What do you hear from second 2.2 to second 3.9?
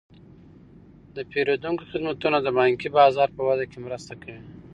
د بانکي بازار په وده کې